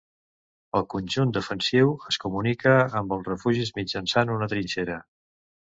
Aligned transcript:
El 0.79 0.87
conjunt 0.93 1.33
defensiu 1.35 1.93
es 2.13 2.19
comunica 2.25 2.75
amb 3.03 3.17
els 3.19 3.31
refugis 3.35 3.75
mitjançant 3.79 4.37
una 4.39 4.51
trinxera. 4.57 5.03